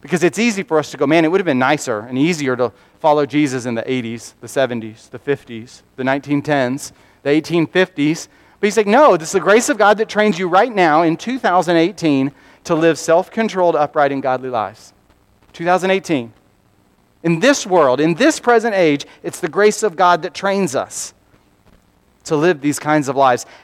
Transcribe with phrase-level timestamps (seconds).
[0.00, 2.56] Because it's easy for us to go, man, it would have been nicer and easier
[2.56, 8.28] to follow Jesus in the 80s, the 70s, the 50s, the 1910s, the 1850s.
[8.60, 11.02] But he's like, no, this is the grace of God that trains you right now
[11.02, 12.32] in 2018
[12.64, 14.92] to live self controlled, upright, and godly lives.
[15.52, 16.32] 2018.
[17.24, 21.14] In this world, in this present age, it's the grace of God that trains us
[22.24, 23.46] to live these kinds of lives.